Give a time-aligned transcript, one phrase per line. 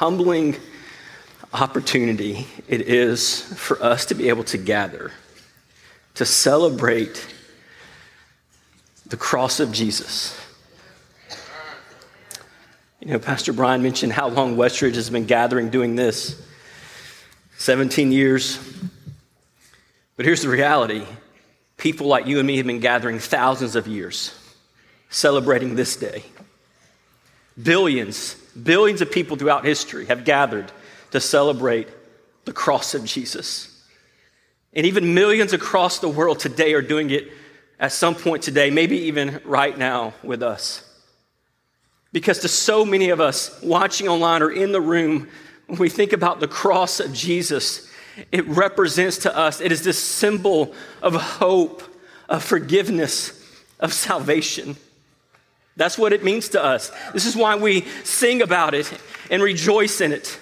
[0.00, 0.56] humbling
[1.52, 5.12] opportunity it is for us to be able to gather
[6.14, 7.26] to celebrate
[9.08, 10.40] the cross of Jesus.
[13.00, 16.40] You know, Pastor Brian mentioned how long Westridge has been gathering doing this
[17.58, 18.58] 17 years.
[20.16, 21.04] But here's the reality
[21.76, 24.34] people like you and me have been gathering thousands of years,
[25.10, 26.24] celebrating this day.
[27.62, 30.70] Billions, billions of people throughout history have gathered
[31.12, 31.88] to celebrate
[32.44, 33.84] the cross of Jesus.
[34.72, 37.28] And even millions across the world today are doing it
[37.78, 40.86] at some point today, maybe even right now with us.
[42.12, 45.28] Because to so many of us watching online or in the room,
[45.66, 47.90] when we think about the cross of Jesus,
[48.32, 51.82] it represents to us, it is this symbol of hope,
[52.28, 53.32] of forgiveness,
[53.78, 54.76] of salvation.
[55.76, 56.90] That's what it means to us.
[57.12, 58.92] This is why we sing about it
[59.30, 60.38] and rejoice in it.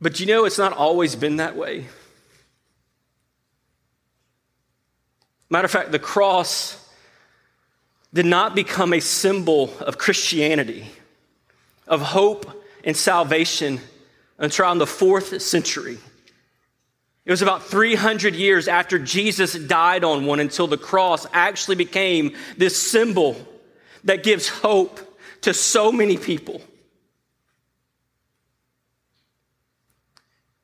[0.00, 1.86] But you know, it's not always been that way.
[5.50, 6.88] Matter of fact, the cross
[8.12, 10.86] did not become a symbol of Christianity,
[11.86, 13.80] of hope and salvation
[14.38, 15.98] until around the fourth century.
[17.28, 22.34] It was about 300 years after Jesus died on one until the cross actually became
[22.56, 23.36] this symbol
[24.04, 24.98] that gives hope
[25.42, 26.62] to so many people.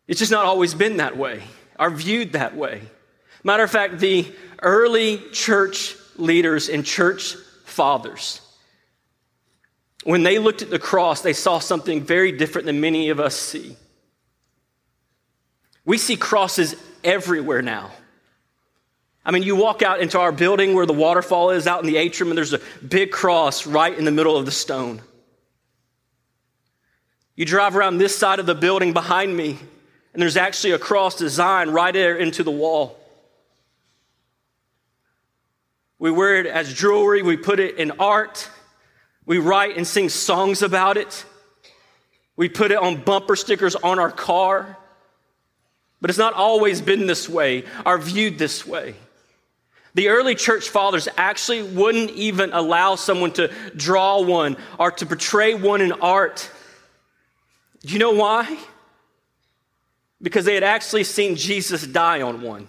[0.08, 1.42] It's just not always been that way,
[1.78, 2.80] or viewed that way.
[3.42, 4.26] Matter of fact, the
[4.62, 7.34] early church leaders and church
[7.66, 8.40] fathers,
[10.04, 13.36] when they looked at the cross, they saw something very different than many of us
[13.36, 13.76] see.
[15.84, 17.90] We see crosses everywhere now.
[19.24, 21.96] I mean, you walk out into our building where the waterfall is out in the
[21.96, 25.00] atrium, and there's a big cross right in the middle of the stone.
[27.34, 29.58] You drive around this side of the building behind me,
[30.12, 32.98] and there's actually a cross design right there into the wall.
[35.98, 38.48] We wear it as jewelry, we put it in art,
[39.24, 41.24] we write and sing songs about it,
[42.36, 44.76] we put it on bumper stickers on our car.
[46.04, 48.94] But it's not always been this way or viewed this way.
[49.94, 55.54] The early church fathers actually wouldn't even allow someone to draw one or to portray
[55.54, 56.50] one in art.
[57.80, 58.58] Do you know why?
[60.20, 62.68] Because they had actually seen Jesus die on one.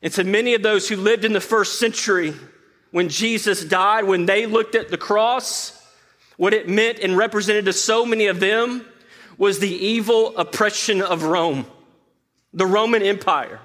[0.00, 2.34] And to many of those who lived in the first century,
[2.92, 5.72] when Jesus died, when they looked at the cross,
[6.36, 8.86] what it meant and represented to so many of them
[9.38, 11.66] was the evil oppression of Rome,
[12.52, 13.60] the Roman Empire.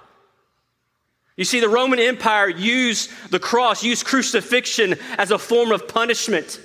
[1.38, 6.59] You see, the Roman Empire used the cross, used crucifixion as a form of punishment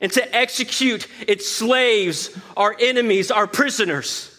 [0.00, 4.35] and to execute its slaves, our enemies, our prisoners.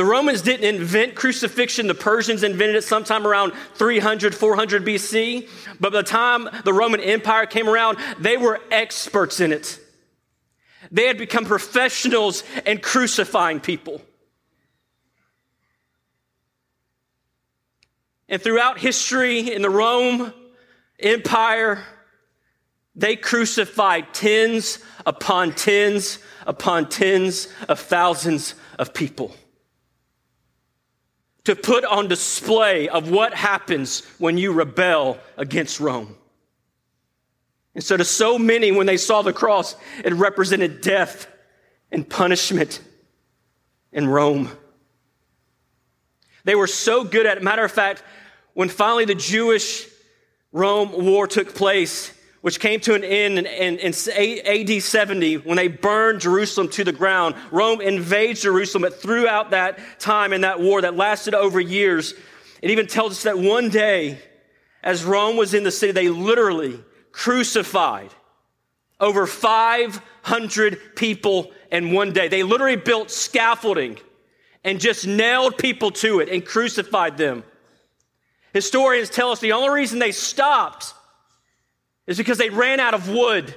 [0.00, 1.86] The Romans didn't invent crucifixion.
[1.86, 5.46] The Persians invented it sometime around 300, 400 BC.
[5.78, 9.78] But by the time the Roman Empire came around, they were experts in it.
[10.90, 14.00] They had become professionals in crucifying people.
[18.26, 20.32] And throughout history in the Rome
[20.98, 21.84] Empire,
[22.94, 29.36] they crucified tens upon tens upon tens of thousands of people
[31.44, 36.16] to put on display of what happens when you rebel against Rome.
[37.74, 41.28] And so, to so many, when they saw the cross, it represented death
[41.90, 42.80] and punishment
[43.92, 44.50] in Rome.
[46.44, 47.42] They were so good at it.
[47.42, 48.02] Matter of fact,
[48.54, 49.86] when finally the Jewish
[50.52, 55.56] Rome war took place, which came to an end in, in, in, AD 70 when
[55.56, 57.34] they burned Jerusalem to the ground.
[57.50, 62.14] Rome invades Jerusalem, but throughout that time in that war that lasted over years,
[62.62, 64.18] it even tells us that one day,
[64.82, 66.82] as Rome was in the city, they literally
[67.12, 68.10] crucified
[68.98, 72.28] over 500 people in one day.
[72.28, 73.98] They literally built scaffolding
[74.64, 77.44] and just nailed people to it and crucified them.
[78.52, 80.94] Historians tell us the only reason they stopped
[82.10, 83.54] is because they ran out of wood.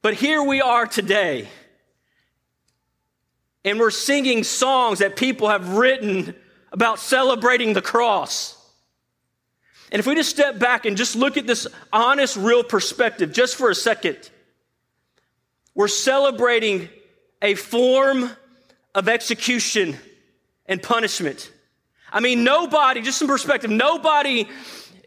[0.00, 1.46] But here we are today,
[3.62, 6.34] and we're singing songs that people have written
[6.72, 8.56] about celebrating the cross.
[9.92, 13.56] And if we just step back and just look at this honest, real perspective just
[13.56, 14.30] for a second,
[15.74, 16.88] we're celebrating
[17.42, 18.30] a form
[18.94, 19.98] of execution
[20.64, 21.52] and punishment.
[22.12, 24.48] I mean, nobody, just some perspective, nobody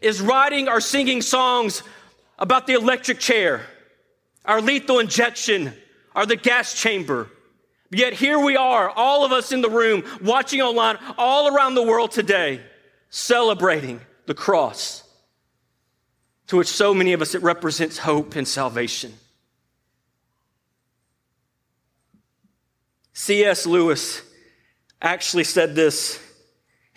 [0.02, 1.82] is writing or singing songs
[2.38, 3.62] about the electric chair,
[4.44, 5.72] our lethal injection,
[6.14, 7.28] or the gas chamber.
[7.90, 11.82] Yet here we are, all of us in the room, watching online, all around the
[11.82, 12.60] world today,
[13.10, 15.02] celebrating the cross,
[16.46, 19.12] to which so many of us it represents hope and salvation.
[23.12, 23.66] C.S.
[23.66, 24.22] Lewis
[25.02, 26.18] actually said this.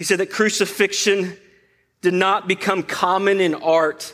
[0.04, 1.38] He said that crucifixion
[2.02, 4.14] did not become common in art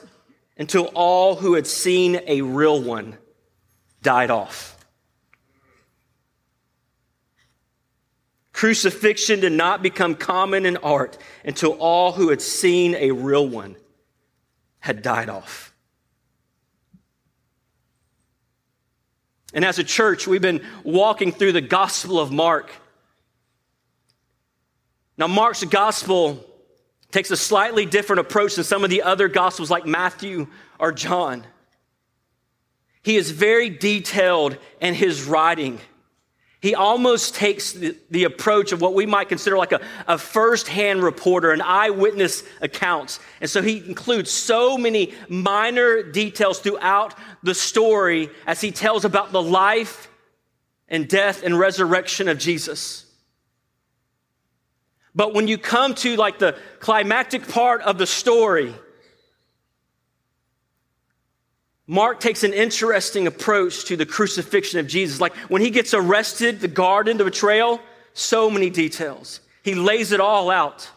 [0.55, 3.17] until all who had seen a real one
[4.03, 4.77] died off.
[8.53, 13.75] Crucifixion did not become common in art until all who had seen a real one
[14.77, 15.73] had died off.
[19.55, 22.69] And as a church, we've been walking through the Gospel of Mark.
[25.19, 26.45] Now, Mark's Gospel
[27.11, 30.47] takes a slightly different approach than some of the other Gospels like Matthew
[30.79, 31.45] or John.
[33.03, 35.79] He is very detailed in his writing.
[36.61, 41.03] He almost takes the, the, approach of what we might consider like a, a first-hand
[41.03, 43.19] reporter, an eyewitness accounts.
[43.41, 47.13] And so he includes so many minor details throughout
[47.43, 50.09] the story as he tells about the life
[50.87, 53.08] and death and resurrection of Jesus.
[55.19, 58.73] But when you come to like the climactic part of the story,
[61.87, 65.19] Mark takes an interesting approach to the crucifixion of Jesus.
[65.19, 67.81] Like when he gets arrested, the garden, the betrayal,
[68.13, 69.41] so many details.
[69.61, 70.89] He lays it all out.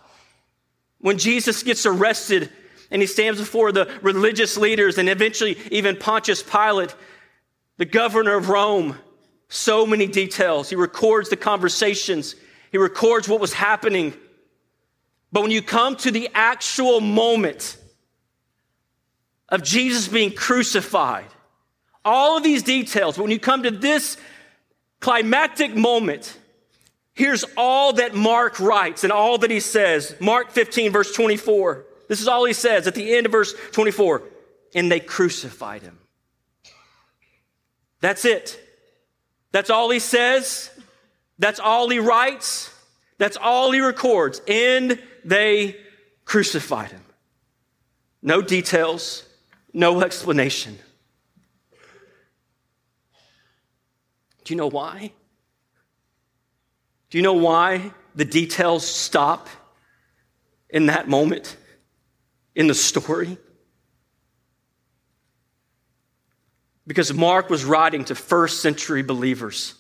[1.01, 2.49] When Jesus gets arrested
[2.93, 6.95] and he stands before the religious leaders and eventually even Pontius Pilate,
[7.77, 8.97] the governor of Rome,
[9.49, 10.71] so many details.
[10.71, 12.37] He records the conversations,
[12.73, 14.15] he records what was happening.
[15.31, 17.77] But when you come to the actual moment,
[19.53, 21.27] of Jesus being crucified.
[22.05, 24.17] All of these details, but when you come to this
[24.99, 26.37] climactic moment,
[27.15, 30.17] here's all that Mark writes and all that he says.
[30.19, 31.85] Mark 15, verse 24.
[32.09, 34.23] This is all he says at the end of verse 24.
[34.75, 35.99] And they crucified him.
[38.01, 38.59] That's it.
[39.53, 40.71] That's all he says.
[41.43, 42.73] That's all he writes.
[43.19, 44.41] That's all he records.
[44.47, 45.77] And they
[46.25, 47.03] crucified him.
[48.23, 49.25] No details,
[49.73, 50.79] no explanation.
[54.45, 55.11] Do you know why?
[57.11, 59.49] Do you know why the details stop
[60.71, 61.57] in that moment
[62.55, 63.37] in the story?
[66.87, 69.75] Because Mark was writing to first century believers.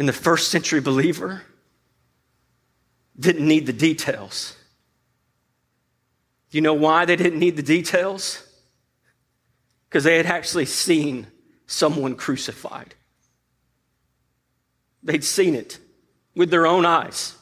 [0.00, 1.42] And the first century believer
[3.18, 4.56] didn't need the details.
[6.50, 8.42] Do you know why they didn't need the details?
[9.86, 11.26] Because they had actually seen
[11.66, 12.94] someone crucified.
[15.02, 15.78] They'd seen it
[16.34, 17.36] with their own eyes.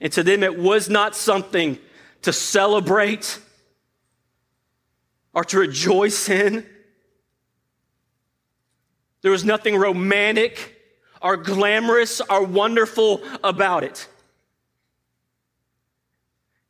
[0.00, 1.78] And to them, it was not something
[2.22, 3.38] to celebrate
[5.32, 6.66] or to rejoice in.
[9.22, 10.72] There was nothing romantic
[11.22, 14.08] or glamorous are wonderful about it.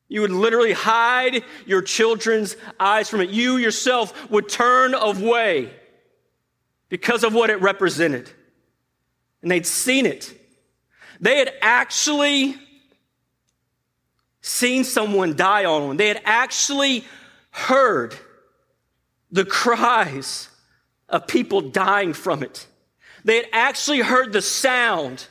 [0.09, 3.31] You would literally hide your children's eyes from it.
[3.31, 5.71] You yourself would turn away
[6.89, 8.31] because of what it represented.
[9.43, 10.33] And they'd seen it.
[11.21, 12.57] They had actually
[14.41, 15.97] seen someone die on one.
[15.97, 17.05] They had actually
[17.51, 18.15] heard
[19.33, 20.49] the cries
[21.09, 22.67] of people dying from it.
[23.27, 25.27] They had actually heard the sound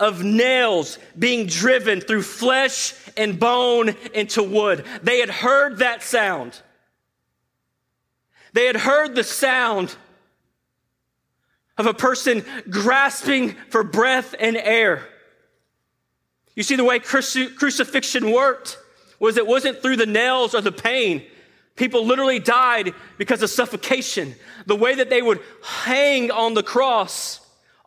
[0.00, 4.84] of nails being driven through flesh and bone into wood.
[5.04, 6.60] They had heard that sound.
[8.52, 9.94] They had heard the sound
[11.78, 15.06] of a person grasping for breath and air.
[16.56, 18.78] You see, the way crucifixion worked
[19.20, 21.22] was it wasn't through the nails or the pain.
[21.76, 24.34] People literally died because of suffocation.
[24.64, 27.40] The way that they would hang on the cross,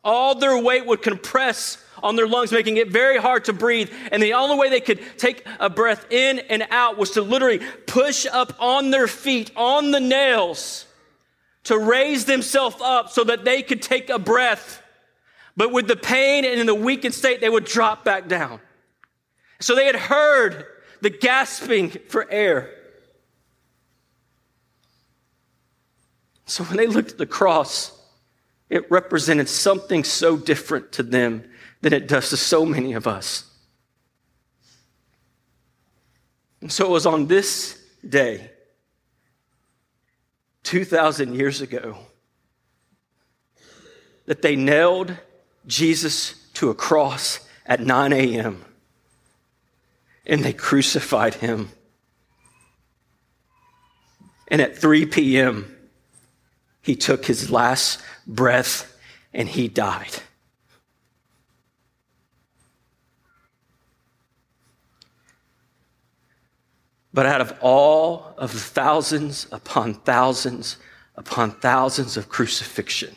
[0.04, 3.92] all their weight would compress on their lungs, making it very hard to breathe.
[4.12, 7.60] And the only way they could take a breath in and out was to literally
[7.88, 10.86] push up on their feet, on the nails,
[11.64, 14.82] to raise themselves up so that they could take a breath.
[15.58, 18.62] But with the pain and in the weakened state, they would drop back down.
[19.60, 20.66] So they had heard
[21.02, 22.76] the gasping for air.
[26.50, 27.92] So when they looked at the cross,
[28.72, 31.44] it represented something so different to them
[31.82, 33.46] than it does to so many of us.
[36.60, 38.50] And so it was on this day,
[40.64, 41.98] 2,000 years ago,
[44.26, 45.16] that they nailed
[45.68, 48.66] Jesus to a cross at 9 a.m.
[50.26, 51.70] and they crucified him.
[54.48, 55.76] And at 3 p.m.,
[56.90, 58.98] he took his last breath
[59.32, 60.24] and he died.
[67.14, 70.78] But out of all of the thousands upon thousands
[71.16, 73.16] upon thousands of crucifixion,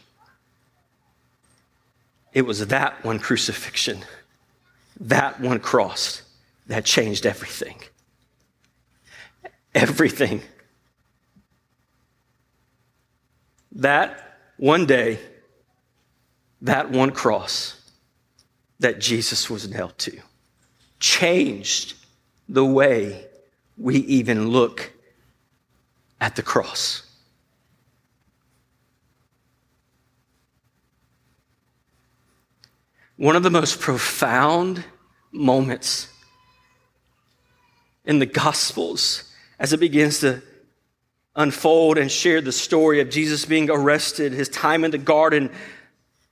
[2.34, 4.00] it was that one crucifixion,
[5.00, 6.20] that one cross
[6.66, 7.78] that changed everything.
[9.74, 10.42] Everything.
[13.76, 15.18] That one day,
[16.60, 17.78] that one cross
[18.80, 20.18] that Jesus was nailed to
[21.00, 21.94] changed
[22.48, 23.26] the way
[23.76, 24.92] we even look
[26.20, 27.02] at the cross.
[33.16, 34.84] One of the most profound
[35.32, 36.08] moments
[38.04, 40.42] in the Gospels as it begins to
[41.34, 45.50] unfold and share the story of Jesus being arrested, his time in the garden,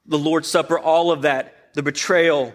[0.07, 2.54] the Lord's Supper, all of that, the betrayal,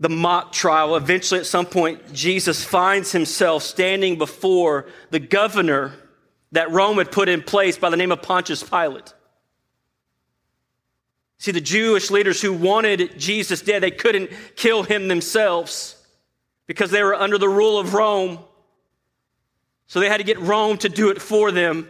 [0.00, 0.96] the mock trial.
[0.96, 5.92] Eventually, at some point, Jesus finds himself standing before the governor
[6.52, 9.14] that Rome had put in place by the name of Pontius Pilate.
[11.38, 15.96] See, the Jewish leaders who wanted Jesus dead, they couldn't kill him themselves
[16.66, 18.40] because they were under the rule of Rome.
[19.90, 21.88] So they had to get Rome to do it for them.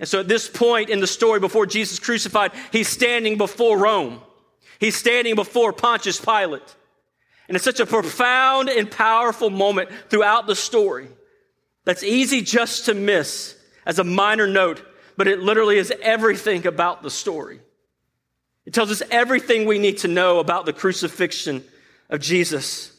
[0.00, 4.20] And so at this point in the story, before Jesus crucified, he's standing before Rome.
[4.80, 6.74] He's standing before Pontius Pilate.
[7.46, 11.06] And it's such a profound and powerful moment throughout the story
[11.84, 13.56] that's easy just to miss
[13.86, 14.84] as a minor note,
[15.16, 17.60] but it literally is everything about the story.
[18.66, 21.62] It tells us everything we need to know about the crucifixion
[22.10, 22.90] of Jesus.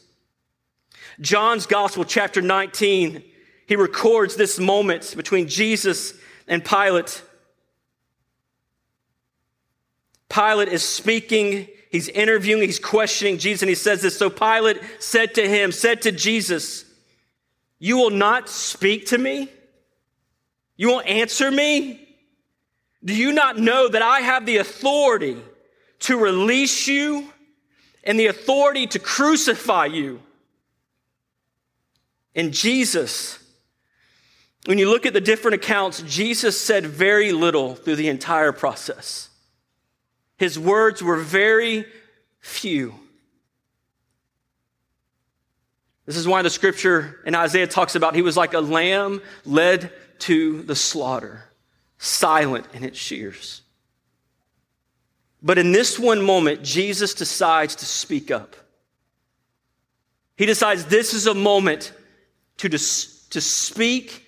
[1.20, 3.22] John's Gospel, chapter 19,
[3.66, 6.14] he records this moment between Jesus
[6.46, 7.22] and Pilate.
[10.28, 14.16] Pilate is speaking, he's interviewing, he's questioning Jesus, and he says this.
[14.16, 16.84] So Pilate said to him, said to Jesus,
[17.78, 19.48] You will not speak to me?
[20.76, 22.02] You won't answer me?
[23.04, 25.38] Do you not know that I have the authority
[26.00, 27.32] to release you
[28.04, 30.20] and the authority to crucify you?
[32.34, 33.38] And Jesus
[34.66, 39.30] when you look at the different accounts, Jesus said very little through the entire process.
[40.38, 41.86] His words were very
[42.40, 42.94] few.
[46.04, 49.92] This is why the scripture in Isaiah talks about he was like a lamb led
[50.20, 51.44] to the slaughter,
[51.98, 53.62] silent in its shears.
[55.42, 58.56] But in this one moment, Jesus decides to speak up.
[60.36, 61.92] He decides this is a moment
[62.58, 64.25] to, dis- to speak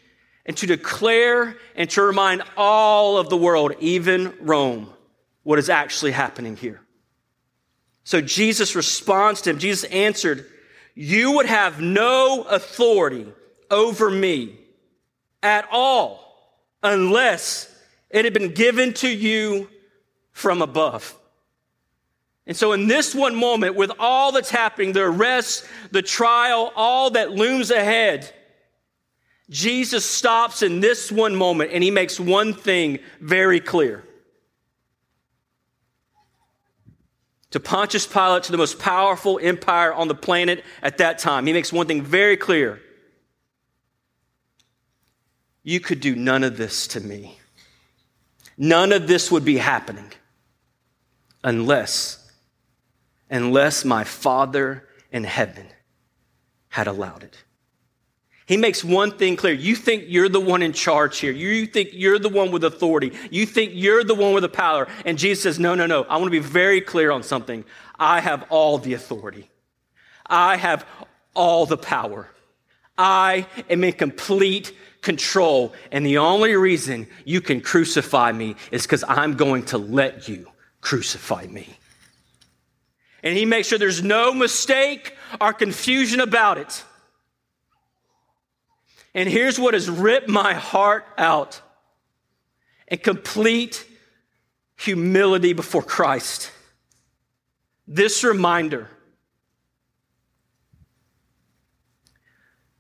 [0.49, 4.90] and to declare and to remind all of the world, even Rome,
[5.43, 6.81] what is actually happening here.
[8.02, 9.59] So Jesus responds to him.
[9.59, 10.47] Jesus answered,
[10.95, 13.26] You would have no authority
[13.71, 14.59] over me
[15.43, 16.25] at all
[16.83, 17.71] unless
[18.09, 19.69] it had been given to you
[20.33, 21.14] from above.
[22.47, 27.11] And so, in this one moment, with all that's happening, the arrest, the trial, all
[27.11, 28.33] that looms ahead,
[29.50, 34.05] Jesus stops in this one moment and he makes one thing very clear.
[37.52, 41.55] To Pontius Pilate, to the most powerful empire on the planet at that time, he
[41.55, 42.81] makes one thing very clear.
[45.62, 47.38] You could do none of this to me.
[48.59, 50.12] None of this would be happening
[51.43, 52.31] unless,
[53.31, 55.69] unless my Father in heaven
[56.69, 57.45] had allowed it.
[58.49, 59.52] He makes one thing clear.
[59.52, 61.33] You think you're the one in charge here.
[61.33, 63.12] You think you're the one with authority.
[63.31, 64.88] You think you're the one with the power.
[65.05, 66.05] And Jesus says, No, no, no.
[66.05, 67.62] I want to be very clear on something.
[67.99, 69.50] I have all the authority,
[70.26, 70.87] I have
[71.35, 72.26] all the power.
[72.97, 75.75] I am in complete control.
[75.93, 80.49] And the only reason you can crucify me is because I'm going to let you
[80.81, 81.69] crucify me.
[83.23, 86.83] And he makes sure there's no mistake or confusion about it.
[89.15, 91.61] And here's what has ripped my heart out
[92.87, 93.87] in complete
[94.77, 96.50] humility before Christ.
[97.87, 98.88] This reminder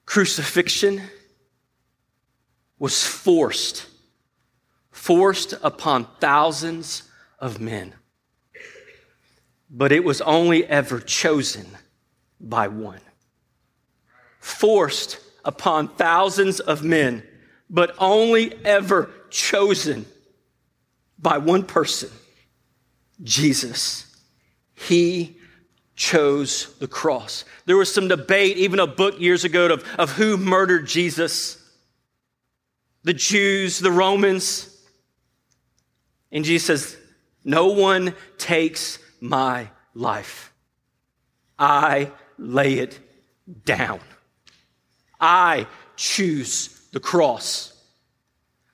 [0.04, 1.02] crucifixion
[2.78, 3.86] was forced,
[4.90, 7.02] forced upon thousands
[7.38, 7.94] of men.
[9.70, 11.66] But it was only ever chosen
[12.40, 13.00] by one.
[14.40, 17.22] Forced upon thousands of men,
[17.70, 20.04] but only ever chosen
[21.18, 22.10] by one person
[23.24, 24.04] Jesus.
[24.74, 25.38] He
[25.96, 27.46] chose the cross.
[27.64, 31.56] There was some debate, even a book years ago, of, of who murdered Jesus
[33.02, 34.76] the Jews, the Romans.
[36.30, 36.96] And Jesus says,
[37.42, 40.52] No one takes my life.
[41.58, 43.00] I lay it
[43.64, 44.00] down.
[45.20, 47.72] I choose the cross.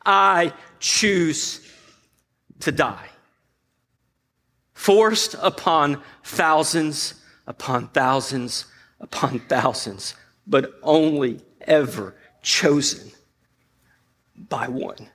[0.05, 1.61] I choose
[2.61, 3.09] to die.
[4.75, 7.15] Forced upon thousands
[7.47, 8.67] upon thousands
[9.01, 10.15] upon thousands,
[10.47, 13.11] but only ever chosen
[14.37, 15.09] by one.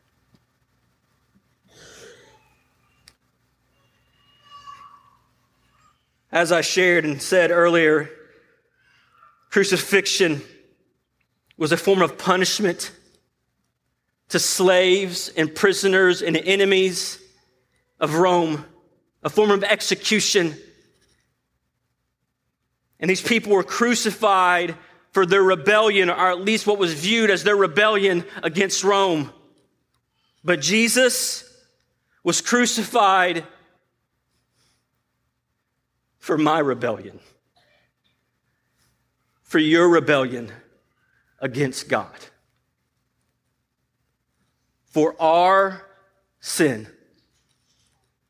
[6.31, 8.09] As I shared and said earlier,
[9.49, 10.43] crucifixion
[11.59, 12.91] was a form of punishment
[14.29, 17.19] to slaves and prisoners and enemies
[17.99, 18.63] of Rome,
[19.23, 20.55] a form of execution.
[23.01, 24.77] And these people were crucified
[25.11, 29.29] for their rebellion, or at least what was viewed as their rebellion against Rome.
[30.45, 31.43] But Jesus
[32.23, 33.43] was crucified
[36.19, 37.19] for my rebellion,
[39.43, 40.53] for your rebellion
[41.41, 42.15] against God,
[44.85, 45.85] for our
[46.39, 46.87] sin.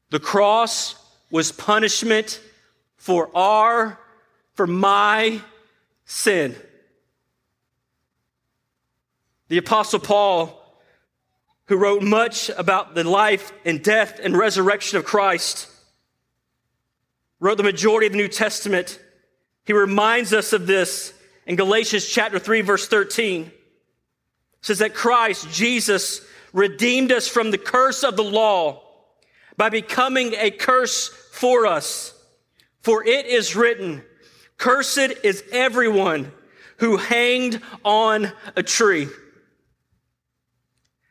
[0.10, 0.96] The cross
[1.32, 2.42] was punishment
[2.98, 4.00] for our,
[4.54, 5.42] for my
[6.06, 6.56] sin.
[9.48, 10.56] The Apostle Paul,
[11.66, 15.68] who wrote much about the life and death and resurrection of Christ,
[17.40, 19.00] wrote the majority of the New Testament.
[19.66, 21.14] He reminds us of this
[21.50, 23.52] in Galatians chapter 3, verse 13.
[24.62, 26.22] Says that Christ, Jesus,
[26.54, 28.84] redeemed us from the curse of the law
[29.58, 32.14] by becoming a curse for us.
[32.84, 34.04] For it is written,
[34.58, 36.32] Cursed is everyone
[36.78, 39.08] who hanged on a tree.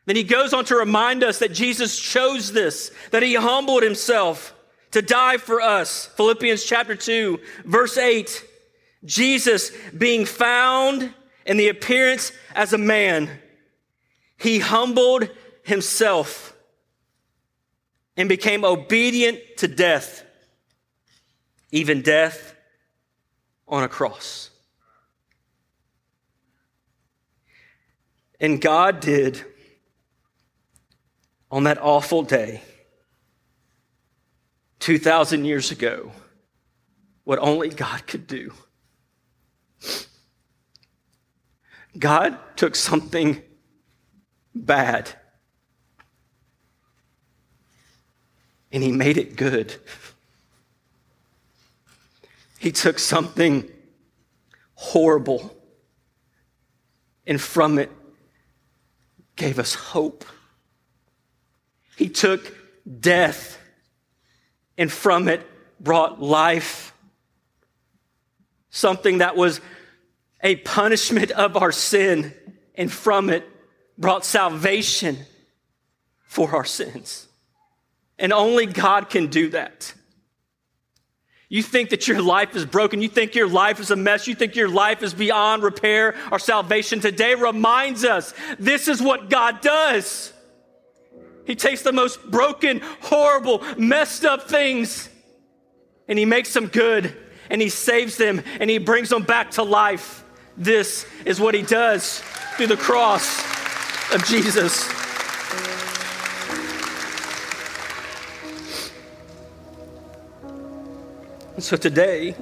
[0.05, 4.55] Then he goes on to remind us that Jesus chose this, that he humbled himself
[4.91, 6.05] to die for us.
[6.15, 8.45] Philippians chapter 2, verse 8.
[9.05, 11.13] Jesus being found
[11.45, 13.29] in the appearance as a man,
[14.37, 15.29] he humbled
[15.63, 16.55] himself
[18.17, 20.23] and became obedient to death,
[21.71, 22.55] even death
[23.67, 24.49] on a cross.
[28.39, 29.43] And God did
[31.51, 32.61] on that awful day,
[34.79, 36.11] 2,000 years ago,
[37.23, 38.53] what only God could do.
[41.97, 43.41] God took something
[44.53, 45.11] bad
[48.71, 49.75] and he made it good.
[52.59, 53.69] He took something
[54.75, 55.55] horrible
[57.25, 57.91] and from it
[59.35, 60.25] gave us hope.
[61.95, 62.55] He took
[62.99, 63.57] death
[64.77, 65.47] and from it
[65.79, 66.93] brought life.
[68.69, 69.61] Something that was
[70.41, 72.33] a punishment of our sin
[72.75, 73.47] and from it
[73.97, 75.17] brought salvation
[76.21, 77.27] for our sins.
[78.17, 79.93] And only God can do that.
[81.49, 83.01] You think that your life is broken.
[83.01, 84.27] You think your life is a mess.
[84.27, 86.99] You think your life is beyond repair Our salvation.
[86.99, 90.31] Today reminds us this is what God does.
[91.45, 95.09] He takes the most broken, horrible, messed up things
[96.07, 97.17] and he makes them good
[97.49, 100.23] and he saves them and he brings them back to life.
[100.59, 102.19] This is what he does
[102.57, 103.39] through the cross
[104.13, 104.89] of Jesus.
[111.55, 112.35] And so today,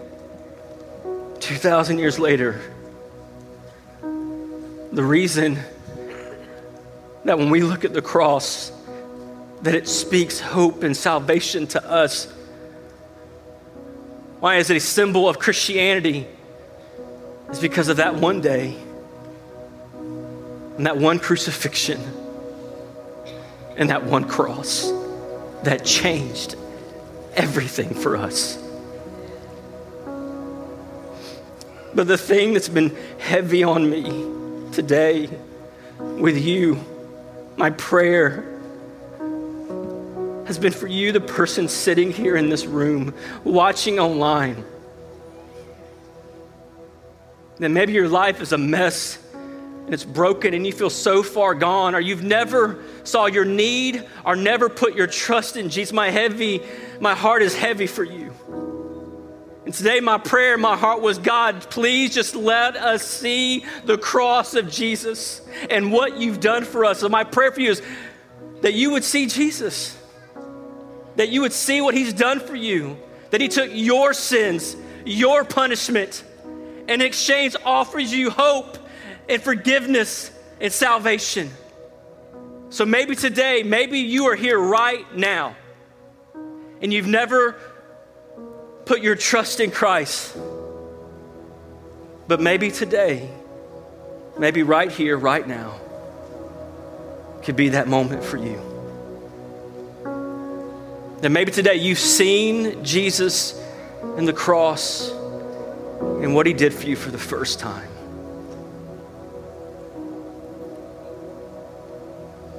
[1.39, 2.59] 2,000 years later,
[4.91, 5.59] the reason
[7.23, 8.71] that when we look at the cross,
[9.61, 12.25] that it speaks hope and salvation to us.
[14.39, 16.25] Why is it a symbol of Christianity?
[17.49, 18.75] It's because of that one day
[20.77, 21.99] and that one crucifixion
[23.77, 24.91] and that one cross.
[25.63, 26.55] that changed
[27.35, 28.57] everything for us.
[31.93, 34.03] But the thing that's been heavy on me
[34.71, 35.29] today
[35.99, 36.79] with you,
[37.57, 38.43] my prayer
[40.45, 44.63] has been for you, the person sitting here in this room, watching online.
[47.59, 51.55] That maybe your life is a mess and it's broken and you feel so far
[51.55, 55.93] gone, or you've never saw your need or never put your trust in Jesus.
[55.93, 56.61] My heavy,
[56.99, 58.33] my heart is heavy for you.
[59.67, 64.53] And today, my prayer my heart was God, please just let us see the cross
[64.53, 66.99] of Jesus and what you've done for us.
[66.99, 67.81] So, my prayer for you is
[68.61, 69.97] that you would see Jesus,
[71.15, 72.97] that you would see what he's done for you,
[73.31, 76.36] that he took your sins, your punishment, and
[76.87, 78.77] in exchange offers you hope
[79.27, 81.51] and forgiveness and salvation.
[82.69, 85.55] So maybe today, maybe you are here right now
[86.81, 87.55] and you've never
[88.85, 90.37] put your trust in Christ.
[92.27, 93.29] But maybe today,
[94.37, 95.79] maybe right here, right now,
[97.43, 98.61] could be that moment for you.
[101.21, 103.59] That maybe today you've seen Jesus
[104.17, 105.11] and the cross
[105.99, 107.89] and what he did for you for the first time.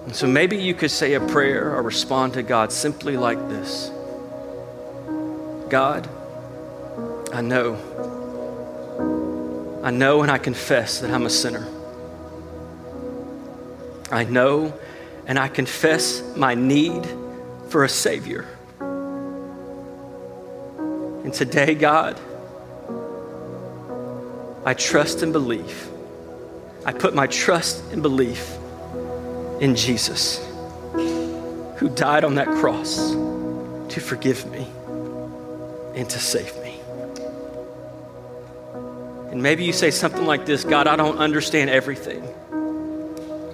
[0.07, 3.91] And so maybe you could say a prayer or respond to God simply like this
[5.69, 6.09] God,
[7.33, 7.77] I know.
[9.85, 11.69] I know and I confess that I'm a sinner.
[14.11, 14.73] I know
[15.27, 17.07] and I confess my need
[17.69, 18.47] for a Savior.
[21.25, 22.19] And today, God,
[24.69, 25.89] I trust and believe.
[26.85, 28.55] I put my trust and belief
[29.61, 30.47] in Jesus,
[31.79, 34.67] who died on that cross to forgive me
[35.95, 36.79] and to save me.
[39.31, 42.23] And maybe you say something like this God, I don't understand everything.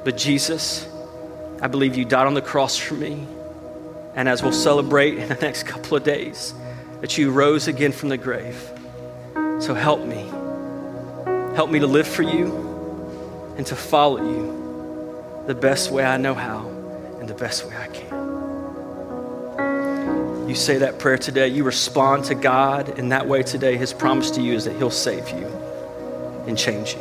[0.04, 0.84] But Jesus,
[1.62, 3.24] I believe you died on the cross for me.
[4.16, 6.52] And as we'll celebrate in the next couple of days,
[7.02, 8.60] that you rose again from the grave.
[9.60, 10.33] So help me.
[11.54, 16.34] Help me to live for you and to follow you the best way I know
[16.34, 16.66] how
[17.20, 18.24] and the best way I can.
[20.48, 23.76] You say that prayer today, you respond to God in that way today.
[23.76, 25.46] His promise to you is that He'll save you
[26.48, 27.00] and change you.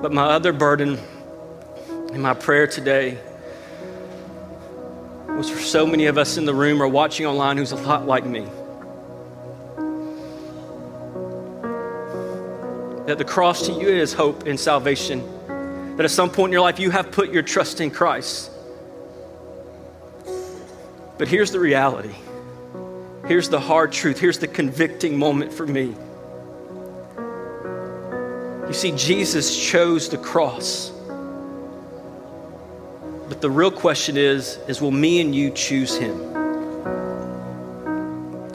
[0.00, 0.98] But my other burden
[2.12, 3.18] in my prayer today
[5.28, 8.04] was for so many of us in the room or watching online who's a lot
[8.04, 8.48] like me.
[13.06, 15.26] That the cross to you is hope and salvation
[15.96, 18.50] that at some point in your life you have put your trust in Christ.
[21.18, 22.14] But here's the reality.
[23.26, 24.18] Here's the hard truth.
[24.18, 25.94] Here's the convicting moment for me.
[28.66, 30.90] You see, Jesus chose the cross.
[33.28, 36.18] But the real question is, is will me and you choose him?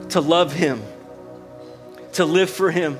[0.09, 0.81] To love him,
[2.13, 2.97] to live for him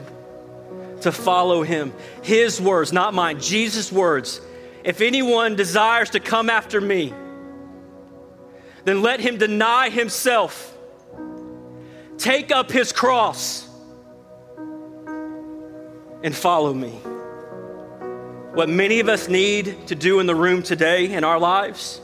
[1.02, 1.94] to follow him.
[2.24, 4.42] His words, not mine, Jesus' words.
[4.84, 7.14] If anyone desires to come after me,
[8.86, 10.76] then let him deny himself,
[12.18, 13.68] take up his cross,
[16.24, 16.92] and follow me.
[18.54, 22.02] What many of us need to do in the room today in our lives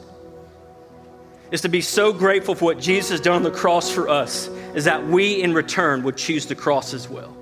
[1.51, 4.47] is to be so grateful for what Jesus has done on the cross for us,
[4.75, 7.35] is that we in return would choose the cross as well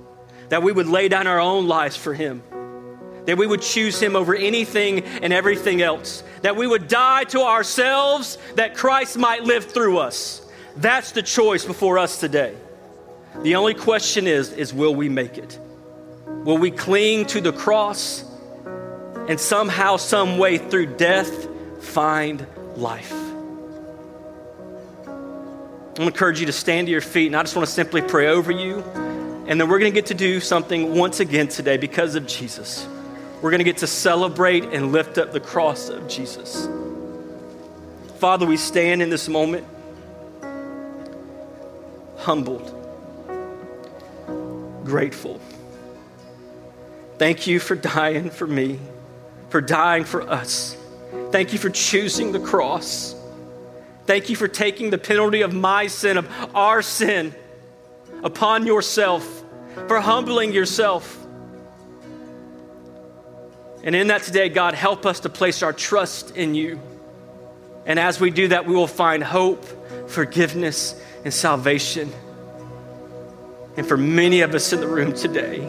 [0.51, 2.43] that we would lay down our own lives for Him,
[3.25, 7.39] that we would choose Him over anything and everything else, that we would die to
[7.39, 10.45] ourselves that Christ might live through us.
[10.75, 12.53] That's the choice before us today.
[13.43, 15.57] The only question is, is will we make it?
[16.27, 18.25] Will we cling to the cross
[19.29, 21.47] and somehow, some way through death
[21.81, 23.13] find life?
[25.07, 28.01] I'm to encourage you to stand to your feet, and I just want to simply
[28.01, 28.83] pray over you.
[29.51, 32.87] And then we're going to get to do something once again today because of Jesus.
[33.41, 36.69] We're going to get to celebrate and lift up the cross of Jesus.
[38.19, 39.67] Father, we stand in this moment
[42.15, 42.73] humbled,
[44.85, 45.41] grateful.
[47.17, 48.79] Thank you for dying for me,
[49.49, 50.77] for dying for us.
[51.31, 53.15] Thank you for choosing the cross.
[54.05, 57.35] Thank you for taking the penalty of my sin, of our sin
[58.23, 59.40] upon yourself,
[59.87, 61.17] for humbling yourself.
[63.83, 66.79] And in that today, God, help us to place our trust in you.
[67.85, 69.65] And as we do that, we will find hope,
[70.09, 72.11] forgiveness, and salvation.
[73.77, 75.59] And for many of us in the room today,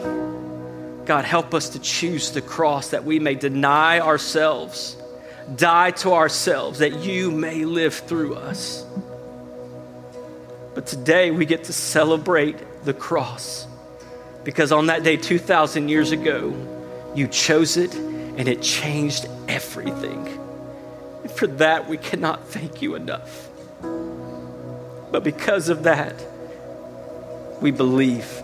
[1.07, 4.97] God, help us to choose the cross that we may deny ourselves,
[5.57, 8.85] die to ourselves, that you may live through us.
[10.75, 13.67] But today we get to celebrate the cross
[14.45, 16.55] because on that day 2,000 years ago,
[17.15, 20.27] you chose it and it changed everything.
[21.23, 23.49] And for that, we cannot thank you enough.
[25.11, 26.15] But because of that,
[27.61, 28.43] we believe,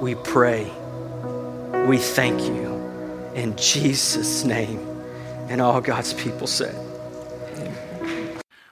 [0.00, 0.70] we pray,
[1.86, 2.74] we thank you
[3.34, 4.80] in Jesus' name.
[5.48, 6.74] And all God's people said.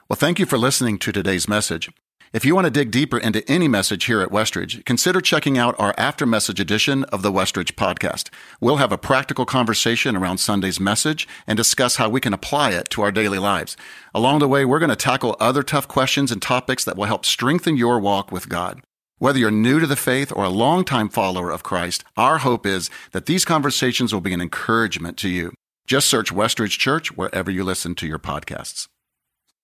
[0.09, 1.89] Well, thank you for listening to today's message.
[2.35, 5.73] If you want to dig deeper into any message here at Westridge, consider checking out
[5.79, 8.29] our after message edition of the Westridge podcast.
[8.59, 12.89] We'll have a practical conversation around Sunday's message and discuss how we can apply it
[12.89, 13.77] to our daily lives.
[14.13, 17.23] Along the way, we're going to tackle other tough questions and topics that will help
[17.23, 18.81] strengthen your walk with God.
[19.17, 22.89] Whether you're new to the faith or a longtime follower of Christ, our hope is
[23.13, 25.53] that these conversations will be an encouragement to you.
[25.87, 28.89] Just search Westridge Church wherever you listen to your podcasts.